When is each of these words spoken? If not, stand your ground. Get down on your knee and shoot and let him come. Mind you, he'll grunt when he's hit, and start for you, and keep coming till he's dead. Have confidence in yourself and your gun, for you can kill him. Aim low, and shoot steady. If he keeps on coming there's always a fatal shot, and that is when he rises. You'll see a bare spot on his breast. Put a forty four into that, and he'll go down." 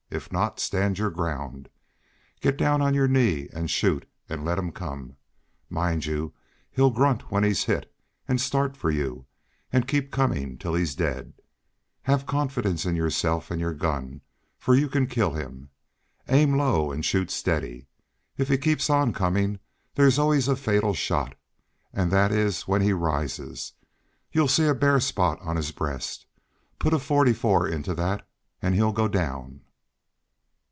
If 0.13 0.29
not, 0.29 0.59
stand 0.59 0.99
your 0.99 1.09
ground. 1.09 1.69
Get 2.41 2.57
down 2.57 2.81
on 2.81 2.93
your 2.93 3.07
knee 3.07 3.47
and 3.53 3.71
shoot 3.71 4.05
and 4.27 4.43
let 4.43 4.57
him 4.59 4.73
come. 4.73 5.15
Mind 5.69 6.05
you, 6.05 6.33
he'll 6.69 6.89
grunt 6.91 7.31
when 7.31 7.45
he's 7.45 7.63
hit, 7.63 7.89
and 8.27 8.41
start 8.41 8.75
for 8.75 8.91
you, 8.91 9.25
and 9.71 9.87
keep 9.87 10.11
coming 10.11 10.57
till 10.57 10.73
he's 10.73 10.95
dead. 10.95 11.31
Have 12.01 12.25
confidence 12.25 12.85
in 12.85 12.97
yourself 12.97 13.51
and 13.51 13.61
your 13.61 13.73
gun, 13.73 14.19
for 14.59 14.75
you 14.75 14.89
can 14.89 15.07
kill 15.07 15.31
him. 15.31 15.69
Aim 16.27 16.57
low, 16.57 16.91
and 16.91 17.05
shoot 17.05 17.31
steady. 17.31 17.87
If 18.37 18.49
he 18.49 18.57
keeps 18.57 18.89
on 18.89 19.13
coming 19.13 19.59
there's 19.95 20.19
always 20.19 20.49
a 20.49 20.57
fatal 20.57 20.93
shot, 20.93 21.35
and 21.93 22.11
that 22.11 22.33
is 22.33 22.67
when 22.67 22.81
he 22.81 22.91
rises. 22.91 23.71
You'll 24.29 24.49
see 24.49 24.67
a 24.67 24.75
bare 24.75 24.99
spot 24.99 25.39
on 25.39 25.55
his 25.55 25.71
breast. 25.71 26.25
Put 26.79 26.93
a 26.93 26.99
forty 26.99 27.31
four 27.31 27.65
into 27.65 27.95
that, 27.95 28.27
and 28.61 28.75
he'll 28.75 28.91
go 28.91 29.07
down." 29.07 29.61